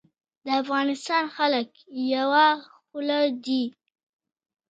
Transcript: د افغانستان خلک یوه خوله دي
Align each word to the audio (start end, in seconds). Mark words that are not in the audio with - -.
د 0.45 0.47
افغانستان 0.61 1.23
خلک 1.35 1.69
یوه 2.15 2.47
خوله 2.83 3.19
دي 3.45 3.63